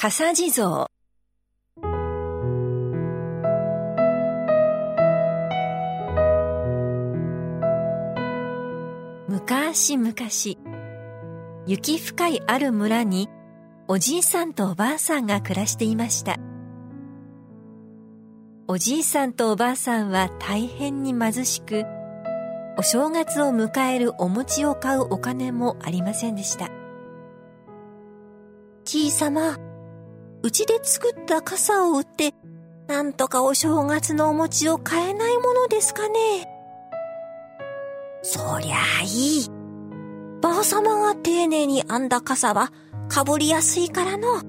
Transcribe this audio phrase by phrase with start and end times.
[0.00, 0.86] 笠地蔵。
[9.26, 10.14] 昔々
[11.66, 13.28] 雪深いある村に
[13.88, 16.36] おじいさんとおばあさんが暮らしていました。
[18.68, 21.84] おじいさんとおばあさんは大変に貧しく
[22.78, 26.70] お正月を迎えるお餅を買うお金もありませんでした。
[28.84, 29.58] じいさま
[30.42, 32.34] うちで作った傘を売って
[32.86, 36.18] なんとかお正月のお餅を買えないものですかね
[38.22, 39.50] そりゃあいい。
[40.40, 42.72] ばあ様が丁寧に編んだ傘は
[43.08, 44.42] かぶりやすいからの。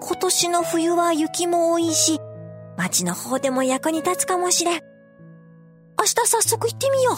[0.00, 2.20] 今年の冬は雪も多いし、
[2.76, 4.80] 町の方でも役に立つかもしれん。
[5.98, 7.12] 明日早速行ってみよ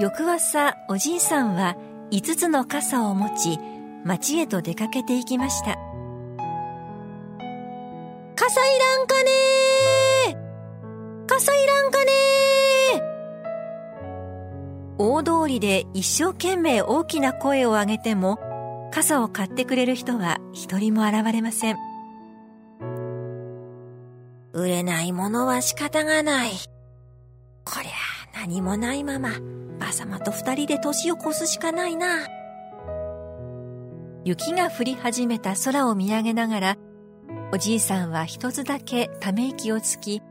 [0.00, 0.02] う。
[0.02, 1.76] 翌朝、おじいさんは
[2.10, 3.58] 5つの傘を持ち、
[4.04, 5.78] 町へと出かけていきました。
[8.36, 9.30] 傘いらんかね
[11.26, 12.10] 傘いらんかね
[14.98, 18.38] 大通りで一生懸命大きな声を上げても
[18.92, 21.78] 傘を買ってくれる人は一人も現れません。
[24.52, 26.50] 売れないものは仕方がない。
[27.64, 29.30] こりゃ何もないまま
[29.80, 32.18] ばさまと二人で年を越すしかないな。
[34.24, 36.76] 雪が降り始めた空を見上げながら
[37.52, 40.22] おじいさんは一つだけため息をつき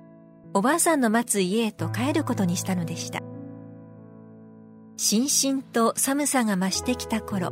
[0.55, 3.21] おばあさんの待つ家へと帰ることにしたのでした。
[4.97, 7.51] しんしんと寒さが増してきた頃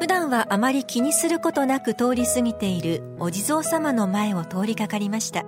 [0.00, 5.44] 普段はあまり気にすることなく通り過ぎているお地蔵様の前を通りかかりました。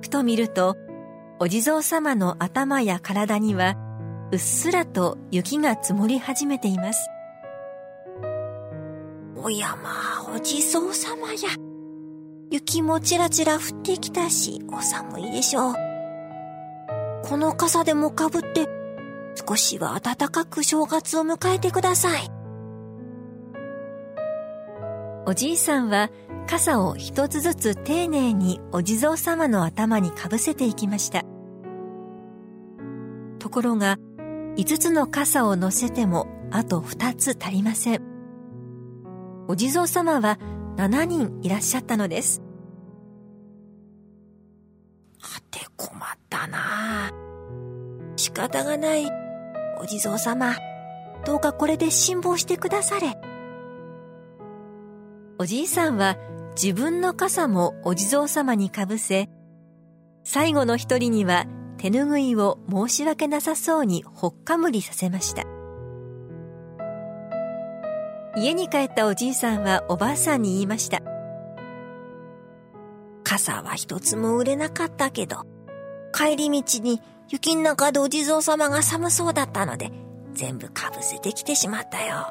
[0.00, 0.76] ふと見ると
[1.40, 3.76] お地蔵様の頭や体には
[4.34, 7.08] うっすらと雪が積もり始めています
[9.36, 9.90] おやま
[10.26, 11.50] あお地蔵様や
[12.50, 15.74] 雪もちらちら降ってきたしお寒いでしょう
[17.22, 18.66] この傘でもかぶって
[19.48, 22.30] 少しは暖かく正月を迎えてください。
[25.26, 26.10] おじいさんは
[26.46, 31.24] 傘を一つずつ丁寧にお地蔵様の頭にかぶせていきました。
[33.38, 33.98] ところが、
[34.56, 38.02] 五つの傘を乗せてもあと二つ足りません。
[39.48, 40.38] お地蔵様は
[40.76, 42.40] 七人いらっしゃったのです。
[45.20, 46.00] はて困っ
[46.30, 47.12] たな
[48.16, 49.10] 仕方がない。
[49.80, 50.54] お地蔵様、
[51.26, 53.18] どうかこれで辛抱してくだされ。
[55.38, 56.16] おじいさんは
[56.54, 59.28] 自分の傘もお地蔵様にかぶせ、
[60.22, 61.46] 最後の一人には
[61.84, 65.44] 手ぬぐいを申し訳なさそうにほっかむりさせました。
[68.38, 71.02] 家に帰ったおじいさんはおばあさんに言いました。
[73.22, 75.44] 傘は一つも売れなかったけど、
[76.14, 79.92] 帰り道に雪の中でお地蔵様が寒そうだったので、
[80.32, 82.28] 全部かぶせてきてしまったよ。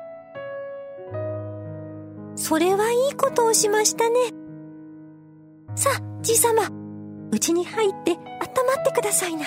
[2.35, 4.19] それはいいことをしましたね。
[5.75, 6.71] さあ、じい様、
[7.31, 8.17] うちに入って
[8.55, 9.45] 温まってくださいな。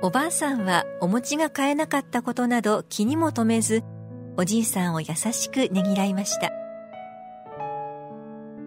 [0.00, 3.82] おばあさんはお餅が買えなかったことなど気にも留めず、
[4.36, 6.50] おじいさんを優しくねぎらいました。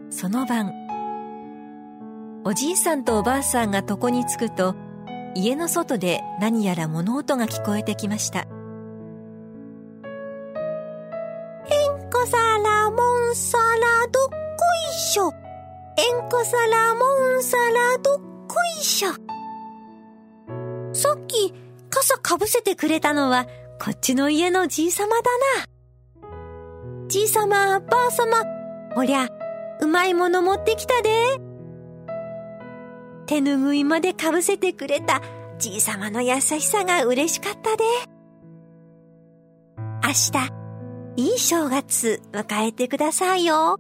[0.10, 0.74] その晩、
[2.44, 4.76] おじいさんとおばあさんが床に着くと
[5.36, 8.48] 家の外で何やら物音が聞こえてきました
[11.70, 12.98] 「えんこさらも
[13.30, 14.36] んさらどっこ
[14.90, 15.51] いしょ」「え
[16.14, 19.12] んこさらもんさらどっこいしょ」
[20.94, 21.54] さっき
[21.90, 23.46] 傘かぶせてくれたのは
[23.84, 25.24] こっちの家のじいさまだ
[25.60, 25.72] な。
[27.08, 28.44] じいさま、ばあさま、
[28.96, 29.28] おりゃ、
[29.82, 31.10] うまいもの持ってきたで。
[33.26, 35.22] 手ぬぐいまでかぶせてくれた
[35.58, 37.84] じいさまの優しさが嬉しかったで。
[40.04, 40.10] 明
[41.18, 43.80] 日、いい正月迎えてくださいよ。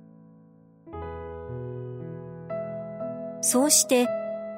[3.41, 4.07] そうして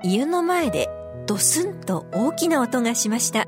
[0.03, 0.89] 家の前で
[1.25, 3.47] ドスンと大きな音がしました。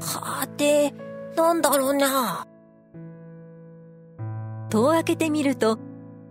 [0.00, 0.92] はて、
[1.36, 2.46] なんだろうな。
[4.68, 5.78] 戸を開けてみると、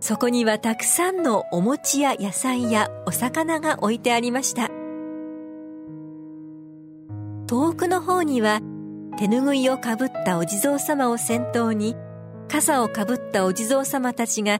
[0.04, 4.68] そこにはたくさんのお餅や野菜やお魚が置いてありました
[7.46, 8.60] 遠くの方には
[9.16, 11.96] 手ぬぐいをかぶったお地蔵様を先頭に
[12.48, 14.58] 傘をかぶったお地蔵様たちが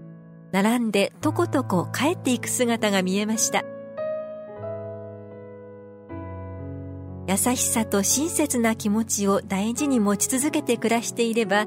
[0.54, 3.64] 並んでとことこ帰っていく姿が見えました。
[7.26, 11.66] 優しさと親切な気持ちを大事に持ち続けて暮らしていれば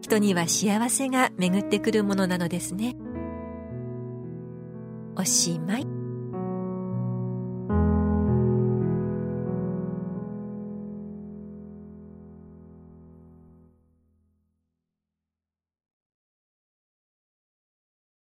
[0.00, 2.96] 人には幸せが巡ってくるものなのですね。
[5.14, 5.91] おしまい。